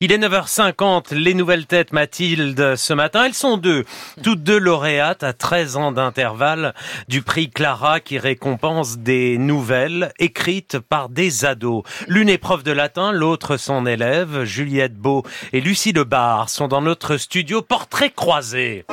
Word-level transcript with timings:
il 0.00 0.12
est 0.12 0.18
9h50, 0.18 1.14
les 1.14 1.34
nouvelles 1.34 1.66
têtes 1.66 1.92
Mathilde 1.92 2.74
ce 2.76 2.92
matin, 2.92 3.24
elles 3.24 3.34
sont 3.34 3.56
deux, 3.56 3.84
toutes 4.22 4.42
deux 4.42 4.58
lauréates 4.58 5.22
à 5.22 5.32
13 5.32 5.76
ans 5.76 5.92
d'intervalle 5.92 6.74
du 7.08 7.22
prix 7.22 7.48
Clara 7.48 8.00
qui 8.00 8.18
récompense 8.18 8.98
des 8.98 9.38
nouvelles 9.38 10.12
écrites 10.18 10.78
par 10.78 11.08
des 11.08 11.44
ados. 11.44 11.84
L'une 12.08 12.28
est 12.28 12.38
prof 12.38 12.62
de 12.64 12.72
latin, 12.72 13.12
l'autre 13.12 13.56
son 13.56 13.86
élève, 13.86 14.44
Juliette 14.44 14.94
Beau 14.94 15.22
et 15.52 15.60
Lucie 15.60 15.92
Lebar 15.92 16.48
sont 16.48 16.68
dans 16.68 16.82
notre 16.82 17.16
studio 17.16 17.62
portrait 17.62 18.10
croisé. 18.10 18.84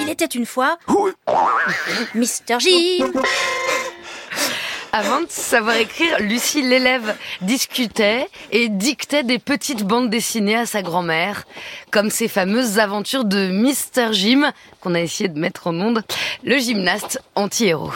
Il 0.00 0.10
était 0.10 0.24
une 0.26 0.46
fois 0.46 0.76
Mister 2.14 2.58
J 2.58 3.02
avant 4.92 5.20
de 5.20 5.26
savoir 5.28 5.76
écrire, 5.76 6.18
Lucie 6.20 6.62
l'élève 6.62 7.14
discutait 7.40 8.28
et 8.50 8.68
dictait 8.68 9.22
des 9.22 9.38
petites 9.38 9.84
bandes 9.84 10.10
dessinées 10.10 10.56
à 10.56 10.66
sa 10.66 10.82
grand-mère, 10.82 11.44
comme 11.90 12.10
ces 12.10 12.28
fameuses 12.28 12.78
aventures 12.78 13.24
de 13.24 13.48
Mr. 13.48 14.12
Jim, 14.12 14.52
qu'on 14.80 14.94
a 14.94 15.00
essayé 15.00 15.28
de 15.28 15.38
mettre 15.38 15.66
en 15.66 15.74
onde, 15.74 16.02
le 16.42 16.58
gymnaste 16.58 17.20
anti-héros. 17.34 17.92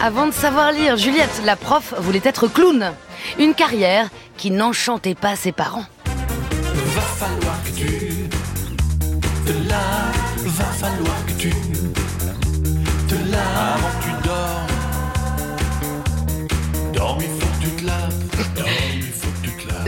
Avant 0.00 0.26
de 0.26 0.32
savoir 0.32 0.72
lire, 0.72 0.96
Juliette, 0.96 1.42
la 1.44 1.56
prof, 1.56 1.94
voulait 1.98 2.20
être 2.24 2.48
clown. 2.48 2.92
Une 3.38 3.54
carrière 3.54 4.08
qui 4.36 4.50
n'enchantait 4.50 5.16
pas 5.16 5.36
ses 5.36 5.52
parents. 5.52 5.86
Va 6.24 7.00
falloir 7.02 7.62
que 7.64 7.70
tu 7.70 8.18
falloir 10.78 11.26
que 11.26 11.32
tu 11.32 11.67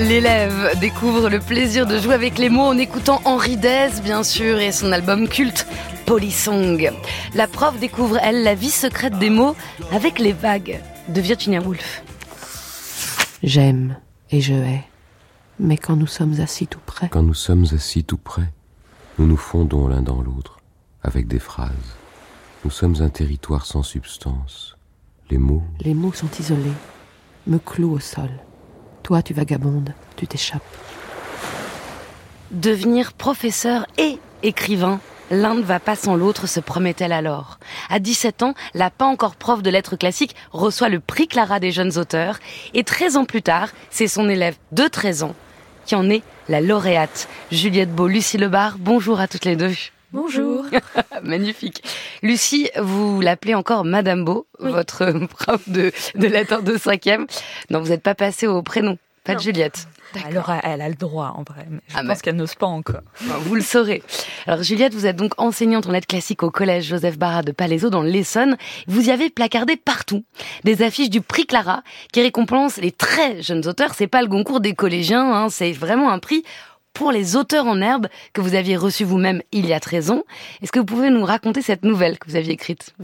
L'élève 0.01 0.79
découvre 0.81 1.29
le 1.29 1.41
plaisir 1.41 1.87
de 1.87 1.98
jouer 1.98 2.15
avec 2.15 2.39
les 2.39 2.48
mots 2.48 2.65
en 2.65 2.79
écoutant 2.79 3.20
Henri 3.27 3.59
Dez, 3.59 4.01
bien 4.03 4.23
sûr, 4.23 4.59
et 4.59 4.73
son 4.73 4.92
album 4.92 5.29
culte 5.29 5.67
Polysong. 6.07 6.91
La 7.34 7.47
prof 7.47 7.79
découvre, 7.79 8.17
elle, 8.23 8.42
la 8.42 8.55
vie 8.55 8.70
secrète 8.70 9.19
des 9.19 9.29
mots 9.29 9.55
avec 9.92 10.19
les 10.19 10.33
vagues 10.33 10.81
de 11.09 11.20
Virginia 11.20 11.61
Woolf. 11.61 12.03
J'aime 13.42 13.98
et 14.31 14.41
je 14.41 14.55
hais, 14.55 14.84
mais 15.59 15.77
quand 15.77 15.97
nous 15.97 16.07
sommes 16.07 16.41
assis 16.41 16.67
tout 16.67 16.81
près. 16.87 17.11
Quand 17.11 17.23
nous 17.23 17.35
sommes 17.35 17.67
assis 17.75 18.03
tout 18.03 18.17
près, 18.17 18.51
nous 19.19 19.27
nous 19.27 19.37
fondons 19.37 19.87
l'un 19.87 20.01
dans 20.01 20.23
l'autre, 20.23 20.61
avec 21.03 21.29
des 21.29 21.39
phrases. 21.39 21.98
Nous 22.64 22.70
sommes 22.70 22.97
un 23.03 23.11
territoire 23.11 23.67
sans 23.67 23.83
substance. 23.83 24.79
Les 25.29 25.39
mots. 25.39 25.62
Les 25.83 25.92
mots 25.92 26.14
sont 26.14 26.31
isolés, 26.41 26.73
me 27.47 27.59
clouent 27.59 27.92
au 27.92 28.01
sol. 28.01 28.31
Toi, 29.03 29.23
tu 29.23 29.34
vagabondes, 29.34 29.95
tu 30.17 30.27
t'échappes. 30.27 30.62
Devenir 32.51 33.12
professeur 33.12 33.87
et 33.97 34.19
écrivain, 34.42 35.01
l'un 35.31 35.55
ne 35.55 35.62
va 35.62 35.81
pas 35.81 35.97
sans 35.97 36.17
l'autre, 36.17 36.47
se 36.47 36.61
promet-elle 36.61 37.12
alors. 37.12 37.59
À 37.89 37.98
17 37.98 38.42
ans, 38.42 38.55
la 38.75 38.91
pas 38.91 39.07
encore 39.07 39.37
prof 39.37 39.62
de 39.62 39.70
lettres 39.70 39.97
classiques 39.97 40.34
reçoit 40.53 40.89
le 40.89 41.01
prix 41.01 41.29
Clara 41.29 41.61
des 41.61 41.70
jeunes 41.70 41.97
auteurs, 41.98 42.39
et 42.75 42.84
13 42.84 43.17
ans 43.17 43.25
plus 43.25 43.42
tard, 43.42 43.69
c'est 43.91 44.09
son 44.09 44.29
élève 44.29 44.57
de 44.73 44.89
13 44.89 45.23
ans 45.23 45.35
qui 45.87 45.95
en 45.97 46.09
est 46.11 46.23
la 46.48 46.61
lauréate. 46.61 47.29
Juliette 47.51 47.92
Beau, 47.92 48.07
Lucie 48.07 48.39
Lebar, 48.39 48.77
bonjour 48.79 49.19
à 49.19 49.27
toutes 49.27 49.45
les 49.45 49.57
deux. 49.57 49.73
Bonjour. 50.13 50.65
Magnifique. 51.23 51.85
Lucie, 52.23 52.69
vous 52.81 53.21
l'appelez 53.21 53.55
encore 53.55 53.85
Madame 53.85 54.25
Beau, 54.25 54.47
votre 54.59 55.13
prof 55.29 55.69
de, 55.69 55.93
de 56.17 56.27
lettres 56.27 56.63
de 56.63 56.77
cinquième. 56.77 57.27
Non, 57.71 57.81
vous 57.81 57.91
n'êtes 57.91 58.03
pas 58.03 58.17
passée 58.17 58.48
au 58.48 58.61
prénom, 58.63 58.98
pas 59.23 59.37
de 59.37 59.41
Juliette. 59.41 59.87
Alors, 60.27 60.51
elle 60.65 60.81
a 60.81 60.89
le 60.89 60.97
droit, 60.97 61.35
en 61.37 61.43
vrai. 61.43 61.67
Mais 61.71 61.79
je 61.89 61.95
ah, 61.97 62.03
pense 62.05 62.23
qu'elle 62.23 62.37
n'ose 62.37 62.57
pas 62.57 62.67
encore. 62.67 63.03
Vous 63.21 63.55
le 63.55 63.61
saurez. 63.61 64.03
Alors, 64.47 64.63
Juliette, 64.63 64.95
vous 64.95 65.07
êtes 65.07 65.17
donc 65.17 65.35
enseignante 65.39 65.87
en 65.87 65.93
lettres 65.93 66.09
classiques 66.09 66.42
au 66.42 66.51
collège 66.51 66.87
Joseph 66.87 67.17
Barra 67.17 67.42
de 67.42 67.53
Palaiso 67.53 67.91
dans 67.91 68.03
l'Essonne. 68.03 68.57
Vous 68.89 69.09
y 69.09 69.11
avez 69.13 69.31
placardé 69.31 69.77
partout 69.77 70.25
des 70.65 70.83
affiches 70.83 71.11
du 71.11 71.21
prix 71.21 71.47
Clara 71.47 71.83
qui 72.13 72.21
récompense 72.23 72.79
les 72.79 72.91
très 72.91 73.41
jeunes 73.42 73.67
auteurs. 73.69 73.95
C'est 73.95 74.09
pas 74.09 74.23
le 74.23 74.29
concours 74.29 74.61
des 74.61 74.75
collégiens, 74.75 75.33
hein, 75.33 75.48
c'est 75.48 75.73
vraiment 75.73 76.11
un 76.11 76.19
prix 76.19 76.42
pour 76.92 77.12
les 77.12 77.36
auteurs 77.36 77.67
en 77.67 77.80
herbe 77.80 78.08
que 78.33 78.40
vous 78.40 78.55
aviez 78.55 78.77
reçu 78.77 79.05
vous-même 79.05 79.42
il 79.52 79.67
y 79.67 79.73
a 79.73 79.80
13 79.80 80.11
ans. 80.11 80.23
Est-ce 80.62 80.73
que 80.73 80.78
vous 80.78 80.84
pouvez 80.84 81.11
nous 81.11 81.24
raconter 81.24 81.62
cette 81.62 81.84
nouvelle 81.84 82.18
que 82.18 82.28
vous 82.28 82.36
aviez 82.36 82.52
écrite? 82.52 82.95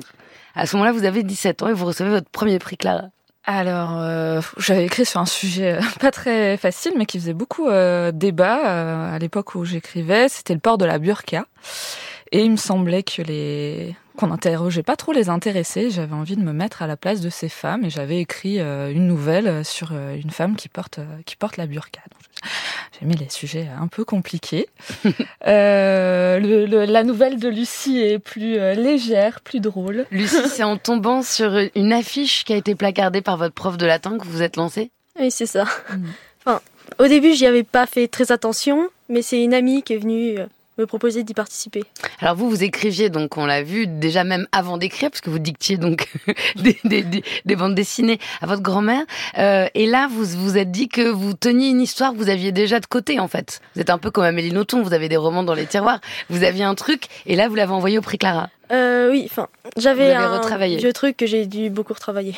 À 0.55 0.67
ce 0.67 0.77
moment-là, 0.77 0.93
vous 0.93 1.05
avez 1.05 1.23
17 1.23 1.63
ans 1.63 1.69
et 1.69 1.73
vous 1.73 1.87
recevez 1.87 2.11
votre 2.11 2.31
premier 2.31 2.59
prix 2.59 2.77
Clara. 2.77 3.11
Alors, 3.49 3.93
euh, 4.01 4.41
j'avais 4.59 4.85
écrit 4.87 5.07
sur 5.07 5.21
un 5.21 5.27
sujet 5.27 5.79
pas 6.01 6.11
très 6.11 6.57
facile, 6.57 6.95
mais 6.97 7.07
qui 7.07 7.19
faisait 7.21 7.33
beaucoup 7.33 7.69
euh, 7.69 8.11
débat 8.11 8.59
euh, 8.67 9.15
à 9.15 9.19
l'époque 9.21 9.55
où 9.55 9.65
j'écrivais. 9.65 10.29
C'était 10.29 10.55
le 10.55 10.61
port 10.61 10.79
de 10.79 10.85
la 10.85 10.99
burqa. 10.99 11.47
Et 12.33 12.43
il 12.43 12.51
me 12.51 12.57
semblait 12.57 13.05
que 13.05 13.23
les 13.23 13.95
qu'on 14.17 14.29
n'interrogeait 14.29 14.83
pas 14.83 14.97
trop 14.97 15.13
les 15.13 15.29
intéressés. 15.29 15.91
J'avais 15.91 16.15
envie 16.15 16.37
de 16.37 16.43
me 16.43 16.53
mettre 16.53 16.83
à 16.83 16.87
la 16.87 16.97
place 16.97 17.21
de 17.21 17.29
ces 17.29 17.51
femmes 17.51 17.85
et 17.85 17.91
j'avais 17.91 18.19
écrit 18.19 18.59
une 18.59 19.07
nouvelle 19.07 19.63
sur 19.63 19.93
une 19.93 20.31
femme 20.31 20.57
qui 20.57 20.71
porte 20.71 21.01
qui 21.27 21.37
porte 21.37 21.59
la 21.59 21.67
burqa. 21.67 22.01
J'ai 22.99 23.07
mis 23.07 23.17
les 23.17 23.29
sujets 23.29 23.69
un 23.79 23.89
peu 23.89 24.05
compliqués. 24.05 24.69
euh, 25.47 26.87
la 26.87 27.05
nouvelle 27.05 27.39
de 27.39 27.49
Lucie 27.49 27.99
est 27.99 28.19
plus 28.19 28.59
euh, 28.59 28.75
légère, 28.75 29.41
plus 29.41 29.61
drôle. 29.61 30.07
Lucie, 30.11 30.49
c'est 30.49 30.63
en 30.63 30.77
tombant 30.77 31.23
sur 31.23 31.59
une 31.75 31.93
affiche 31.93 32.45
qui 32.45 32.53
a 32.53 32.57
été 32.57 32.75
placardée 32.75 33.23
par 33.23 33.37
votre 33.37 33.55
prof 33.55 33.77
de 33.77 33.87
latin 33.87 34.19
que 34.19 34.25
vous 34.25 34.43
êtes 34.43 34.57
lancée? 34.57 34.91
Oui, 35.19 35.31
c'est 35.31 35.47
ça. 35.47 35.65
Mm. 35.91 36.05
Enfin, 36.45 36.61
au 36.99 37.07
début, 37.07 37.35
j'y 37.35 37.47
avais 37.47 37.65
pas 37.65 37.87
fait 37.87 38.09
très 38.09 38.33
attention, 38.33 38.89
mais 39.09 39.23
c'est 39.23 39.43
une 39.43 39.55
amie 39.55 39.83
qui 39.83 39.95
est 39.95 39.99
venue 39.99 40.39
euh, 40.39 40.47
me 40.79 40.87
proposer 40.87 41.23
d'y 41.23 41.35
participer. 41.35 41.85
Alors 42.21 42.37
vous, 42.37 42.49
vous 42.49 42.63
écriviez, 42.63 43.11
donc 43.11 43.37
on 43.37 43.47
l'a 43.47 43.63
vu 43.63 43.87
déjà 43.87 44.25
même 44.25 44.47
avant 44.53 44.77
d'écrire, 44.77 45.11
parce 45.11 45.21
que 45.21 45.31
vous 45.31 45.39
dictiez 45.39 45.77
donc 45.77 46.09
des, 46.57 46.79
des, 46.85 47.23
des, 47.45 47.57
bandes 47.57 47.75
dessinées 47.75 48.19
à 48.41 48.47
votre 48.47 48.63
grand-mère. 48.63 49.03
Euh, 49.39 49.67
et 49.75 49.87
là, 49.87 50.09
vous 50.11 50.25
vous 50.25 50.59
êtes 50.59 50.71
dit 50.71 50.89
que 50.89 51.09
vous 51.09 51.35
teniez 51.35 51.69
une 51.69 51.81
histoire 51.81 52.13
que 52.13 52.19
vous 52.19 52.29
aviez 52.29 52.53
déjà 52.53 52.81
de 52.81 52.87
côté, 52.87 53.19
en 53.21 53.29
fait. 53.29 53.61
Vous 53.75 53.81
êtes 53.81 53.91
un 53.91 53.99
peu 53.99 54.11
comme 54.11 54.25
Amélie 54.25 54.53
Nothomb, 54.53 54.83
vous 54.83 54.93
avez 54.93 55.09
des 55.09 55.17
romans 55.17 55.43
dans 55.43 55.55
les 55.55 55.67
tiroirs. 55.67 56.01
Vous 56.31 56.43
aviez 56.43 56.65
un 56.65 56.75
truc, 56.75 57.05
et 57.27 57.37
là, 57.37 57.49
vous 57.49 57.55
l'avez 57.55 57.73
envoyé 57.73 57.99
au 57.99 58.03
prix 58.03 58.19
Clara. 58.19 58.51
Euh, 58.73 59.11
oui, 59.11 59.29
enfin, 59.31 59.49
j'avais 59.77 60.13
un 60.13 60.41
vieux 60.67 60.93
truc 60.93 61.17
que 61.17 61.27
j'ai 61.27 61.47
dû 61.47 61.71
beaucoup 61.71 61.95
retravailler. 61.95 62.35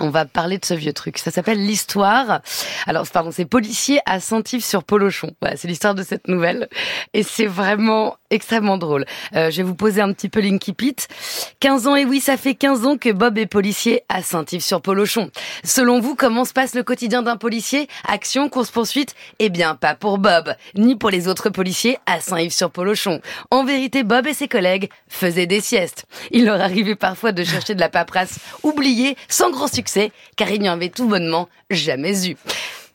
On 0.00 0.10
va 0.10 0.24
parler 0.24 0.58
de 0.58 0.64
ce 0.64 0.74
vieux 0.74 0.92
truc. 0.92 1.18
Ça 1.18 1.30
s'appelle 1.30 1.64
l'histoire. 1.64 2.40
Alors, 2.86 3.06
pardon, 3.08 3.30
c'est 3.30 3.44
policier 3.44 4.00
à 4.06 4.20
Saint-Yves-sur-Polochon. 4.20 5.32
Voilà, 5.40 5.56
c'est 5.56 5.68
l'histoire 5.68 5.94
de 5.94 6.02
cette 6.02 6.28
nouvelle. 6.28 6.68
Et 7.14 7.22
c'est 7.22 7.46
vraiment 7.46 8.16
extrêmement 8.30 8.78
drôle. 8.78 9.04
Euh, 9.34 9.50
je 9.50 9.58
vais 9.58 9.62
vous 9.62 9.74
poser 9.74 10.00
un 10.00 10.12
petit 10.12 10.28
peu 10.28 10.40
Linky 10.40 10.72
Pete. 10.72 11.08
15 11.60 11.86
ans, 11.86 11.96
et 11.96 12.04
oui, 12.04 12.20
ça 12.20 12.36
fait 12.36 12.54
15 12.54 12.86
ans 12.86 12.96
que 12.96 13.10
Bob 13.10 13.38
est 13.38 13.46
policier 13.46 14.02
à 14.08 14.22
Saint-Yves-sur-Polochon. 14.22 15.30
Selon 15.64 16.00
vous, 16.00 16.14
comment 16.14 16.44
se 16.44 16.52
passe 16.52 16.74
le 16.74 16.82
quotidien 16.82 17.22
d'un 17.22 17.36
policier? 17.36 17.88
Action, 18.06 18.48
course-poursuite 18.48 19.14
Eh 19.38 19.48
bien, 19.48 19.74
pas 19.74 19.94
pour 19.94 20.18
Bob, 20.18 20.54
ni 20.74 20.96
pour 20.96 21.10
les 21.10 21.28
autres 21.28 21.50
policiers 21.50 21.98
à 22.06 22.20
Saint-Yves-sur-Polochon. 22.20 23.20
En 23.50 23.64
vérité, 23.64 24.02
Bob 24.02 24.26
et 24.26 24.34
ses 24.34 24.48
collègues 24.48 24.90
faisaient 25.08 25.46
des 25.46 25.60
siestes. 25.60 26.06
Il 26.30 26.44
leur 26.44 26.60
arrivait 26.60 26.94
parfois 26.94 27.32
de 27.32 27.44
chercher 27.44 27.74
de 27.74 27.80
la 27.80 27.88
paperasse 27.88 28.38
oubliée, 28.62 29.16
sans 29.28 29.50
grand 29.50 29.68
succès, 29.68 30.12
car 30.36 30.50
il 30.50 30.60
n'y 30.60 30.68
en 30.68 30.74
avait 30.74 30.88
tout 30.88 31.06
bonnement 31.06 31.48
jamais 31.70 32.28
eu. 32.28 32.36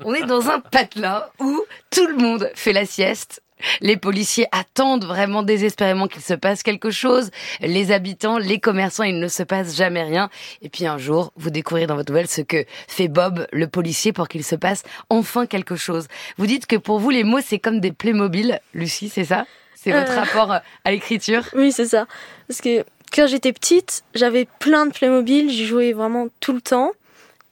On 0.04 0.14
est 0.14 0.26
dans 0.26 0.50
un 0.50 0.60
patelin 0.60 1.24
où 1.40 1.64
tout 1.92 2.08
le 2.08 2.16
monde 2.16 2.50
fait 2.56 2.74
la 2.74 2.86
sieste 2.86 3.42
les 3.82 3.98
policiers 3.98 4.48
attendent 4.52 5.06
vraiment 5.06 5.44
désespérément 5.44 6.08
qu'il 6.08 6.22
se 6.22 6.34
passe 6.34 6.64
quelque 6.64 6.92
chose. 6.92 7.30
Les 7.62 7.92
habitants, 7.92 8.38
les 8.38 8.60
commerçants, 8.60 9.04
il 9.04 9.20
ne 9.20 9.28
se 9.28 9.44
passe 9.44 9.76
jamais 9.76 10.04
rien. 10.04 10.30
Et 10.62 10.70
puis 10.70 10.86
un 10.86 10.98
jour, 10.98 11.32
vous 11.36 11.50
découvrirez 11.50 11.88
dans 11.88 11.96
votre 11.96 12.12
nouvelle 12.12 12.28
ce 12.28 12.42
que 12.42 12.66
fait 12.88 13.08
Bob, 13.08 13.48
le 13.52 13.68
policier, 13.68 14.14
pour 14.14 14.28
qu'il 14.28 14.44
se 14.44 14.56
passe 14.56 14.84
enfin 15.10 15.46
quelque 15.46 15.76
chose. 15.76 16.08
Vous 16.38 16.48
dites 16.48 16.66
que 16.66 16.76
pour 16.76 17.00
vous, 17.00 17.10
les 17.10 17.24
mots, 17.24 17.42
c'est 17.44 17.60
comme 17.60 17.80
des 17.80 17.92
Playmobil. 17.92 18.60
Lucie, 18.74 19.10
c'est 19.10 19.26
ça? 19.26 19.46
C'est 19.76 19.92
votre 19.92 20.12
euh. 20.12 20.20
rapport 20.22 20.52
à 20.52 20.92
l'écriture? 20.92 21.44
Oui, 21.56 21.72
c'est 21.72 21.86
ça. 21.86 22.06
Parce 22.48 22.62
que 22.62 22.86
quand 23.14 23.28
j'étais 23.28 23.52
petite, 23.52 24.04
j'avais 24.14 24.48
plein 24.60 24.86
de 24.86 24.92
Playmobil, 24.92 25.50
j'y 25.50 25.66
jouais 25.66 25.94
vraiment 25.94 26.28
tout 26.40 26.54
le 26.54 26.62
temps. 26.62 26.92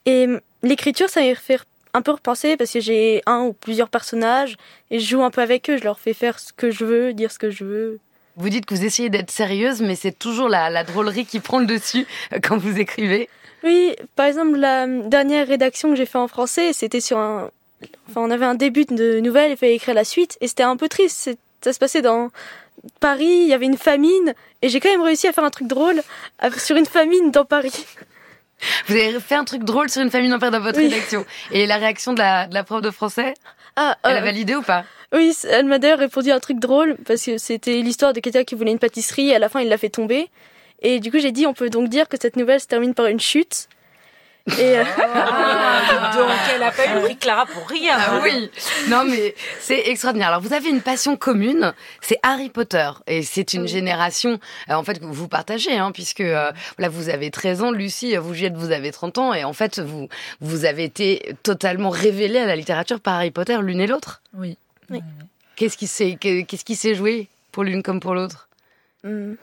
Et 0.06 0.28
l'écriture, 0.64 1.10
ça 1.10 1.22
m'a 1.22 1.36
fait 1.36 1.60
un 1.94 2.02
peu 2.02 2.12
repenser 2.12 2.58
parce 2.58 2.72
que 2.72 2.80
j'ai 2.80 3.22
un 3.26 3.42
ou 3.42 3.54
plusieurs 3.54 3.90
personnages 3.90 4.58
et 4.92 5.00
je 5.00 5.10
joue 5.10 5.24
un 5.24 5.32
peu 5.32 5.42
avec 5.42 5.70
eux, 5.70 5.78
je 5.78 5.84
leur 5.84 6.00
fais 6.00 6.14
faire 6.14 6.40
ce 6.40 6.54
que 6.54 6.72
je 6.72 6.86
veux, 6.86 7.14
dire 7.14 7.32
ce 7.32 7.40
que 7.40 7.50
je 7.50 7.64
veux. 7.64 8.00
Vous 8.36 8.50
dites 8.50 8.66
que 8.66 8.74
vous 8.74 8.86
essayez 8.86 9.10
d'être 9.10 9.32
sérieuse, 9.32 9.82
mais 9.82 9.96
c'est 9.96 10.18
toujours 10.18 10.50
la, 10.50 10.70
la 10.70 10.84
drôlerie 10.84 11.26
qui 11.26 11.40
prend 11.40 11.60
le 11.60 11.66
dessus 11.66 12.06
quand 12.44 12.58
vous 12.58 12.80
écrivez. 12.80 13.30
Oui, 13.64 13.96
par 14.16 14.28
exemple, 14.28 14.58
la 14.58 14.88
dernière 14.88 15.48
rédaction 15.48 15.90
que 15.90 15.96
j'ai 15.96 16.06
fait 16.06 16.18
en 16.18 16.28
français, 16.28 16.72
c'était 16.74 17.02
sur 17.02 17.18
un. 17.18 17.52
Enfin, 18.10 18.22
on 18.22 18.32
avait 18.32 18.46
un 18.46 18.56
début 18.56 18.86
de 18.86 19.20
nouvelle, 19.20 19.52
il 19.52 19.58
fallait 19.58 19.76
écrire 19.76 19.96
la 19.96 20.06
suite, 20.06 20.38
et 20.42 20.48
c'était 20.48 20.64
un 20.64 20.78
peu 20.78 20.88
triste. 20.88 21.32
Ça 21.62 21.74
se 21.74 21.80
passait 21.80 22.02
dans 22.02 22.30
Paris, 23.00 23.26
il 23.26 23.48
y 23.48 23.54
avait 23.54 23.66
une 23.66 23.78
famine, 23.78 24.34
et 24.62 24.70
j'ai 24.70 24.80
quand 24.80 24.90
même 24.90 25.02
réussi 25.02 25.28
à 25.28 25.34
faire 25.34 25.44
un 25.44 25.50
truc 25.50 25.68
drôle 25.68 26.02
sur 26.58 26.78
une 26.78 26.86
famine 26.86 27.32
dans 27.32 27.46
Paris. 27.46 27.86
Vous 28.88 28.96
avez 28.96 29.20
fait 29.20 29.36
un 29.36 29.44
truc 29.46 29.64
drôle 29.64 29.90
sur 29.90 30.02
une 30.02 30.12
famille 30.12 30.30
d'enfer 30.30 30.52
dans 30.52 30.60
votre 30.60 30.78
Oui. 30.80 30.88
rédaction. 30.88 31.26
Et 31.52 31.66
la 31.68 31.78
réaction 31.78 32.14
de 32.14 32.20
la, 32.20 32.48
de 32.48 32.54
la 32.54 32.64
prof 32.64 32.82
de 32.82 32.92
français, 32.92 33.34
Ah, 33.76 33.98
elle 34.04 34.16
euh, 34.16 34.18
a 34.20 34.22
validé 34.22 34.56
ou 34.56 34.62
pas? 34.62 34.84
Oui, 35.14 35.36
elle 35.50 35.66
m'a 35.66 35.80
d'ailleurs 35.80 36.00
répondu 36.00 36.32
un 36.32 36.40
truc 36.40 36.60
drôle, 36.60 36.96
parce 37.08 37.24
que 37.26 37.38
c'était 37.38 37.82
l'histoire 37.82 38.14
de 38.14 38.20
quelqu'un 38.20 38.44
qui 38.44 38.56
voulait 38.56 38.72
une 38.72 38.80
pâtisserie, 38.80 39.30
et 39.30 39.36
à 39.36 39.40
la 39.40 39.50
fin, 39.50 39.60
il 39.62 39.70
l'a 39.70 39.78
fait 39.78 39.90
tomber. 39.90 40.30
Et 40.82 41.00
du 41.00 41.12
coup, 41.12 41.20
j'ai 41.20 41.32
dit, 41.32 41.46
on 41.48 41.54
peut 41.54 41.70
donc 41.70 41.90
dire 41.90 42.08
que 42.08 42.18
cette 42.22 42.36
nouvelle 42.36 42.60
se 42.60 42.68
termine 42.68 42.94
par 42.94 43.08
une 43.08 43.20
chute. 43.20 43.68
Et 44.58 44.80
euh, 44.80 44.84
Ah, 44.98 46.14
donc 46.16 46.30
elle 46.56 46.64
a 46.64 46.72
pas 46.72 46.86
eu 46.98 47.02
prix 47.04 47.18
Clara 47.18 47.46
pour 47.46 47.68
rien. 47.68 47.96
Ah 47.98 48.20
oui, 48.24 48.50
non 48.90 49.04
mais 49.06 49.36
c'est 49.60 49.90
extraordinaire. 49.90 50.30
Alors 50.30 50.42
vous 50.42 50.54
avez 50.54 50.70
une 50.70 50.82
passion 50.82 51.16
commune, 51.18 51.74
c'est 52.02 52.18
Harry 52.24 52.50
Potter 52.50 52.90
et 53.08 53.22
c'est 53.24 53.54
une 53.54 53.68
génération 53.68 54.40
euh, 54.70 54.74
en 54.74 54.84
fait 54.84 55.00
que 55.00 55.06
vous 55.06 55.28
partagez 55.28 55.78
hein, 55.78 55.92
puisque 55.92 56.22
euh, 56.22 56.52
là 56.78 56.90
vous 56.90 57.10
avez 57.10 57.30
13 57.32 57.62
ans, 57.64 57.72
Lucie, 57.72 58.16
vous 58.18 58.34
Juliette, 58.34 58.56
vous 58.56 58.72
avez 58.72 58.92
30 58.92 59.18
ans 59.18 59.34
et 59.34 59.44
en 59.44 59.54
fait 59.54 59.80
vous 59.80 60.08
vous 60.42 60.66
avez 60.66 60.84
été 60.86 61.36
totalement 61.44 61.90
révélée 61.90 62.40
à 62.40 62.46
la 62.46 62.56
littérature 62.56 63.00
par 63.00 63.16
Harry 63.16 63.32
Potter 63.32 63.58
l'une 63.62 63.82
et 63.82 63.88
l'autre. 63.88 64.22
Oui. 64.34 64.58
Oui. 64.90 65.02
Qu'est-ce 65.56 65.78
qui 65.78 65.88
s'est 65.88 66.18
que- 66.20 66.42
qu'est-ce 66.44 66.64
qui 66.66 66.76
s'est 66.76 66.96
joué 66.96 67.28
pour 67.52 67.64
l'une 67.64 67.84
comme 67.84 68.00
pour 68.00 68.16
l'autre? 68.16 68.48
Hmm, 69.04 69.34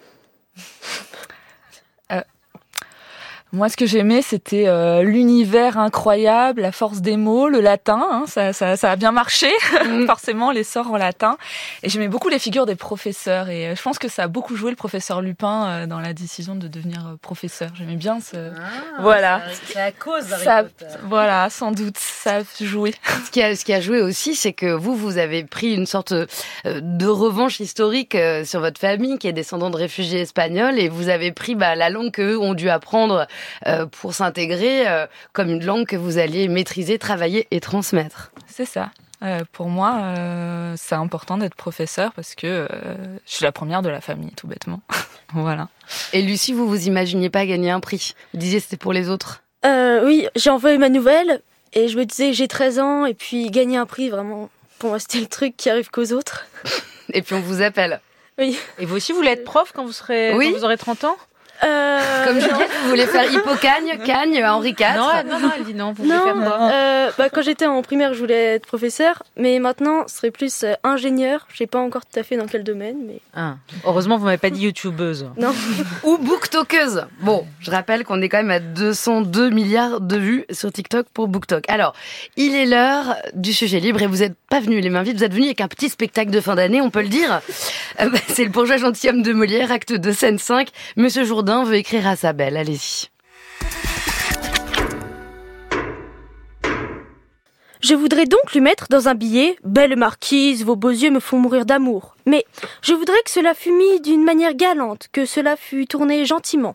Moi, 3.52 3.68
ce 3.68 3.76
que 3.76 3.86
j'aimais, 3.86 4.22
c'était 4.22 4.66
euh, 4.66 5.02
l'univers 5.02 5.78
incroyable, 5.78 6.62
la 6.62 6.72
force 6.72 7.00
des 7.00 7.16
mots, 7.16 7.48
le 7.48 7.60
latin. 7.60 8.04
hein, 8.10 8.24
ça, 8.26 8.52
ça, 8.52 8.76
ça 8.76 8.90
a 8.90 8.96
bien 8.96 9.12
marché, 9.12 9.48
forcément, 10.06 10.50
les 10.50 10.64
sorts 10.64 10.90
en 10.90 10.96
latin. 10.96 11.38
Et 11.82 11.88
j'aimais 11.88 12.08
beaucoup 12.08 12.28
les 12.28 12.38
figures 12.40 12.66
des 12.66 12.74
professeurs. 12.74 13.48
Et 13.48 13.68
euh, 13.68 13.76
je 13.76 13.82
pense 13.82 13.98
que 13.98 14.08
ça 14.08 14.24
a 14.24 14.28
beaucoup 14.28 14.56
joué 14.56 14.70
le 14.70 14.76
professeur 14.76 15.22
Lupin 15.22 15.66
euh, 15.68 15.86
dans 15.86 16.00
la 16.00 16.12
décision 16.12 16.56
de 16.56 16.66
devenir 16.68 17.06
euh, 17.06 17.16
professeur. 17.22 17.70
J'aimais 17.76 17.96
bien 17.96 18.18
ce... 18.20 18.50
Voilà. 19.00 19.42
C'est 19.64 19.80
à 19.80 19.92
cause 19.92 20.26
d'Harry 20.26 20.68
Potter. 20.78 20.92
voilà, 21.04 21.48
sans 21.48 21.70
doute, 21.70 21.96
ça 21.98 22.38
a 22.38 22.64
joué. 22.64 22.94
Ce 23.24 23.30
qui 23.30 23.42
a, 23.42 23.54
ce 23.54 23.64
qui 23.64 23.72
a 23.72 23.80
joué 23.80 24.00
aussi, 24.00 24.34
c'est 24.34 24.52
que 24.52 24.66
vous, 24.72 24.96
vous 24.96 25.18
avez 25.18 25.44
pris 25.44 25.72
une 25.74 25.86
sorte 25.86 26.12
euh, 26.12 26.24
de 26.64 27.06
revanche 27.06 27.60
historique 27.60 28.14
euh, 28.14 28.44
sur 28.44 28.60
votre 28.60 28.80
famille 28.80 29.18
qui 29.18 29.28
est 29.28 29.32
descendant 29.32 29.70
de 29.70 29.76
réfugiés 29.76 30.20
espagnols 30.20 30.78
et 30.78 30.88
vous 30.88 31.08
avez 31.08 31.32
pris 31.32 31.54
bah, 31.54 31.74
la 31.74 31.90
langue 31.90 32.10
qu'eux 32.10 32.38
ont 32.38 32.54
dû 32.54 32.68
apprendre 32.68 33.26
euh, 33.66 33.86
pour 33.86 34.14
s'intégrer 34.14 34.88
euh, 34.88 35.06
comme 35.32 35.50
une 35.50 35.64
langue 35.64 35.86
que 35.86 35.96
vous 35.96 36.18
alliez 36.18 36.48
maîtriser, 36.48 36.98
travailler 36.98 37.46
et 37.50 37.60
transmettre. 37.60 38.32
C'est 38.46 38.64
ça. 38.66 38.90
Euh, 39.22 39.40
pour 39.52 39.68
moi, 39.70 39.94
euh, 40.02 40.74
c'est 40.76 40.94
important 40.94 41.38
d'être 41.38 41.54
professeur 41.54 42.12
parce 42.12 42.34
que 42.34 42.46
euh, 42.46 42.68
je 43.26 43.32
suis 43.32 43.44
la 43.44 43.52
première 43.52 43.80
de 43.80 43.88
la 43.88 44.00
famille, 44.02 44.32
tout 44.36 44.46
bêtement. 44.46 44.80
voilà. 45.32 45.68
Et 46.12 46.20
Lucie, 46.20 46.52
vous 46.52 46.68
vous 46.68 46.86
imaginiez 46.86 47.30
pas 47.30 47.46
gagner 47.46 47.70
un 47.70 47.80
prix? 47.80 48.14
Vous 48.34 48.40
disiez 48.40 48.60
c'était 48.60 48.76
pour 48.76 48.92
les 48.92 49.08
autres 49.08 49.42
euh, 49.64 50.04
oui, 50.04 50.28
j'ai 50.36 50.50
envoyé 50.50 50.78
ma 50.78 50.90
nouvelle, 50.90 51.40
et 51.72 51.88
je 51.88 51.98
me 51.98 52.04
disais, 52.04 52.32
j'ai 52.32 52.46
13 52.46 52.78
ans, 52.78 53.04
et 53.06 53.14
puis 53.14 53.50
gagner 53.50 53.78
un 53.78 53.86
prix, 53.86 54.10
vraiment, 54.10 54.48
pour 54.78 54.90
moi, 54.90 54.98
c'était 55.00 55.18
le 55.18 55.26
truc 55.26 55.56
qui 55.56 55.70
arrive 55.70 55.90
qu'aux 55.90 56.12
autres. 56.12 56.46
Et 57.12 57.22
puis 57.22 57.34
on 57.34 57.40
vous 57.40 57.62
appelle. 57.62 58.00
Oui. 58.38 58.56
Et 58.78 58.84
vous 58.84 58.96
aussi, 58.96 59.10
vous 59.12 59.18
voulez 59.18 59.30
être 59.30 59.44
prof 59.44 59.72
quand 59.74 59.84
vous 59.84 59.92
serez, 59.92 60.34
Oui. 60.34 60.50
quand 60.52 60.58
vous 60.58 60.64
aurez 60.64 60.76
30 60.76 61.04
ans? 61.04 61.16
Euh, 61.64 62.24
Comme 62.26 62.40
Juliette, 62.40 62.70
vous 62.82 62.88
voulez 62.90 63.06
faire 63.06 63.30
hippocagne, 63.32 63.98
cagne, 64.04 64.44
Henri 64.44 64.70
IV 64.70 64.86
Non, 64.96 65.08
elle- 65.18 65.26
non, 65.26 65.40
non, 65.40 65.50
elle 65.56 65.64
dit 65.64 65.74
non. 65.74 65.92
Vous 65.92 66.04
voulez 66.04 66.14
Non, 66.16 66.24
faire 66.24 66.34
quoi 66.34 66.58
euh, 66.70 67.10
bah, 67.16 67.28
quand 67.30 67.42
j'étais 67.42 67.66
en 67.66 67.80
primaire, 67.82 68.14
je 68.14 68.18
voulais 68.18 68.54
être 68.56 68.66
professeur, 68.66 69.22
mais 69.36 69.58
maintenant, 69.58 70.04
ce 70.08 70.16
serait 70.16 70.30
plus 70.30 70.64
euh, 70.64 70.74
ingénieur. 70.84 71.46
Je 71.52 71.58
sais 71.58 71.66
pas 71.66 71.78
encore 71.78 72.02
tout 72.04 72.18
à 72.18 72.22
fait 72.22 72.36
dans 72.36 72.46
quel 72.46 72.64
domaine, 72.64 72.96
mais 73.06 73.20
Ah, 73.34 73.54
Heureusement, 73.84 74.18
vous 74.18 74.24
m'avez 74.24 74.38
pas 74.38 74.50
dit 74.50 74.62
youtubeuse. 74.62 75.26
non. 75.38 75.52
ou 76.02 76.18
booktokeuse. 76.18 77.06
Bon, 77.20 77.46
je 77.60 77.70
rappelle 77.70 78.04
qu'on 78.04 78.20
est 78.20 78.28
quand 78.28 78.38
même 78.38 78.50
à 78.50 78.60
202 78.60 79.50
milliards 79.50 80.00
de 80.00 80.16
vues 80.16 80.44
sur 80.50 80.72
TikTok 80.72 81.06
pour 81.14 81.28
BookTok. 81.28 81.64
Alors, 81.68 81.94
il 82.36 82.54
est 82.54 82.66
l'heure 82.66 83.16
du 83.34 83.52
sujet 83.52 83.80
libre 83.80 84.02
et 84.02 84.06
vous 84.06 84.18
n'êtes 84.18 84.36
pas 84.50 84.60
venu 84.60 84.80
les 84.80 84.90
mains 84.90 85.02
vides, 85.02 85.16
vous 85.18 85.24
êtes 85.24 85.32
venu 85.32 85.46
avec 85.46 85.60
un 85.60 85.68
petit 85.68 85.88
spectacle 85.88 86.30
de 86.30 86.40
fin 86.40 86.54
d'année, 86.54 86.80
on 86.80 86.90
peut 86.90 87.02
le 87.02 87.08
dire. 87.08 87.40
Euh, 88.00 88.10
bah, 88.10 88.18
C'est 88.28 88.44
le 88.44 88.50
bourgeois 88.50 88.76
gentilhomme 88.76 89.22
de 89.22 89.32
Molière, 89.32 89.70
acte 89.72 89.92
de 89.92 90.12
scène 90.12 90.38
5. 90.38 90.68
Monsieur 90.96 91.24
Jourdain 91.24 91.45
veut 91.64 91.76
écrire 91.76 92.06
à 92.06 92.16
sa 92.16 92.32
belle, 92.32 92.56
allez-y. 92.56 93.08
Je 97.80 97.94
voudrais 97.94 98.24
donc 98.24 98.52
lui 98.52 98.60
mettre 98.60 98.86
dans 98.88 99.08
un 99.08 99.14
billet 99.14 99.56
Belle 99.62 99.96
marquise, 99.96 100.64
vos 100.64 100.76
beaux 100.76 100.90
yeux 100.90 101.10
me 101.10 101.20
font 101.20 101.38
mourir 101.38 101.66
d'amour. 101.66 102.16
Mais 102.26 102.44
je 102.82 102.94
voudrais 102.94 103.22
que 103.24 103.30
cela 103.30 103.54
fût 103.54 103.70
mis 103.70 104.00
d'une 104.00 104.24
manière 104.24 104.54
galante, 104.54 105.06
que 105.12 105.24
cela 105.24 105.56
fût 105.56 105.86
tourné 105.86 106.24
gentiment. 106.24 106.74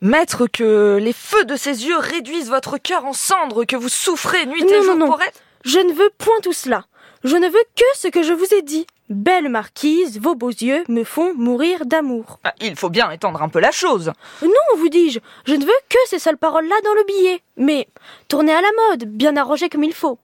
Maître, 0.00 0.46
que 0.46 0.98
les 1.00 1.12
feux 1.12 1.44
de 1.44 1.56
ses 1.56 1.86
yeux 1.86 1.98
réduisent 1.98 2.48
votre 2.48 2.78
cœur 2.78 3.04
en 3.04 3.12
cendres, 3.12 3.64
que 3.64 3.76
vous 3.76 3.88
souffrez 3.88 4.46
nuit 4.46 4.62
Non, 4.62 4.68
et 4.68 4.76
non, 4.78 4.82
jour 4.82 4.96
non. 4.96 5.06
pour 5.06 5.20
être. 5.22 5.40
Je 5.64 5.78
ne 5.78 5.92
veux 5.92 6.10
point 6.16 6.38
tout 6.42 6.52
cela. 6.52 6.84
Je 7.24 7.36
ne 7.36 7.48
veux 7.48 7.64
que 7.74 7.84
ce 7.96 8.08
que 8.08 8.22
je 8.22 8.32
vous 8.32 8.54
ai 8.54 8.62
dit. 8.62 8.86
Belle 9.08 9.48
marquise, 9.48 10.18
vos 10.18 10.34
beaux 10.34 10.50
yeux 10.50 10.84
me 10.88 11.04
font 11.04 11.32
mourir 11.34 11.86
d'amour. 11.86 12.40
Ah, 12.42 12.54
il 12.60 12.74
faut 12.74 12.90
bien 12.90 13.08
étendre 13.12 13.40
un 13.40 13.48
peu 13.48 13.60
la 13.60 13.70
chose. 13.70 14.12
Non, 14.42 14.78
vous 14.78 14.88
dis-je, 14.88 15.20
je 15.44 15.54
ne 15.54 15.64
veux 15.64 15.80
que 15.88 15.98
ces 16.06 16.18
seules 16.18 16.36
paroles-là 16.36 16.74
dans 16.84 16.94
le 16.94 17.04
billet. 17.04 17.40
Mais 17.56 17.86
tournez 18.26 18.52
à 18.52 18.60
la 18.60 18.70
mode, 18.88 19.04
bien 19.04 19.36
arrangé 19.36 19.68
comme 19.68 19.84
il 19.84 19.94
faut. 19.94 20.18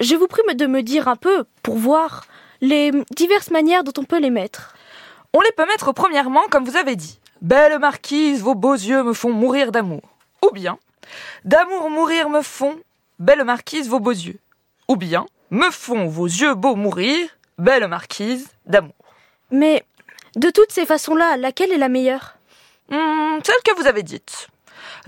Je 0.00 0.14
vous 0.14 0.28
prie 0.28 0.42
de 0.54 0.66
me 0.66 0.82
dire 0.82 1.08
un 1.08 1.16
peu, 1.16 1.44
pour 1.62 1.76
voir, 1.76 2.24
les 2.62 2.90
diverses 3.14 3.50
manières 3.50 3.84
dont 3.84 4.00
on 4.00 4.04
peut 4.04 4.18
les 4.18 4.30
mettre. 4.30 4.74
On 5.34 5.40
les 5.40 5.52
peut 5.52 5.66
mettre 5.66 5.92
premièrement, 5.92 6.44
comme 6.50 6.64
vous 6.64 6.76
avez 6.76 6.96
dit. 6.96 7.20
Belle 7.42 7.78
marquise, 7.78 8.40
vos 8.40 8.54
beaux 8.54 8.72
yeux 8.72 9.02
me 9.02 9.12
font 9.12 9.32
mourir 9.32 9.72
d'amour. 9.72 10.00
Ou 10.42 10.50
bien, 10.52 10.78
d'amour 11.44 11.90
mourir 11.90 12.30
me 12.30 12.40
font, 12.40 12.78
belle 13.18 13.44
marquise, 13.44 13.90
vos 13.90 14.00
beaux 14.00 14.10
yeux. 14.10 14.38
Ou 14.88 14.96
bien, 14.96 15.26
me 15.50 15.70
font 15.70 16.06
vos 16.06 16.26
yeux 16.26 16.54
beaux 16.54 16.76
mourir, 16.76 17.28
belle 17.58 17.86
marquise, 17.88 18.48
d'amour. 18.66 18.94
Mais 19.50 19.84
de 20.36 20.50
toutes 20.50 20.72
ces 20.72 20.86
façons-là, 20.86 21.36
laquelle 21.36 21.72
est 21.72 21.78
la 21.78 21.88
meilleure? 21.88 22.36
Hmm, 22.90 23.38
celle 23.44 23.62
que 23.64 23.80
vous 23.80 23.86
avez 23.86 24.02
dite. 24.02 24.48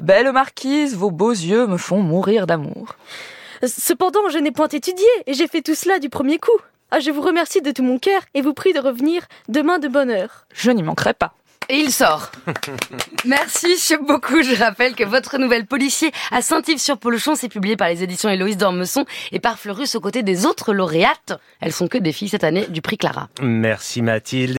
Belle 0.03 0.33
marquise, 0.33 0.97
vos 0.97 1.11
beaux 1.11 1.31
yeux 1.31 1.67
me 1.67 1.77
font 1.77 2.00
mourir 2.00 2.47
d'amour. 2.47 2.95
Cependant, 3.67 4.28
je 4.31 4.38
n'ai 4.38 4.52
point 4.52 4.69
étudié 4.69 5.07
et 5.26 5.35
j'ai 5.35 5.49
fait 5.49 5.62
tout 5.62 5.75
cela 5.75 5.99
du 5.99 6.09
premier 6.09 6.38
coup. 6.38 6.50
Ah, 6.90 7.00
je 7.00 7.11
vous 7.11 7.21
remercie 7.21 7.61
de 7.61 7.71
tout 7.71 7.83
mon 7.83 7.99
cœur 7.99 8.23
et 8.35 8.40
vous 8.40 8.55
prie 8.55 8.73
de 8.73 8.81
revenir 8.81 9.26
demain 9.49 9.78
de 9.78 9.88
bonne 9.88 10.11
heure. 10.11 10.47
Je 10.55 10.71
n'y 10.71 10.83
manquerai 10.83 11.12
pas. 11.12 11.35
Et 11.71 11.77
il 11.77 11.93
sort. 11.93 12.31
Merci 13.27 13.77
beaucoup. 14.01 14.43
Je 14.43 14.59
rappelle 14.59 14.95
que 14.95 15.05
votre 15.05 15.37
nouvelle 15.37 15.67
policier 15.67 16.11
à 16.31 16.41
Saint-Yves-sur-Polochon, 16.41 17.35
c'est 17.35 17.51
publié 17.51 17.77
par 17.77 17.89
les 17.89 18.03
éditions 18.03 18.31
Héloïse 18.31 18.57
d'Ormesson 18.57 19.05
et 19.33 19.39
par 19.39 19.59
Fleurus 19.59 19.95
aux 19.95 20.01
côtés 20.01 20.23
des 20.23 20.47
autres 20.47 20.73
lauréates. 20.73 21.39
Elles 21.61 21.75
sont 21.75 21.87
que 21.87 21.99
des 21.99 22.13
filles 22.13 22.31
cette 22.31 22.45
année 22.45 22.67
du 22.69 22.81
prix 22.81 22.97
Clara. 22.97 23.29
Merci 23.43 24.01
Mathilde. 24.01 24.47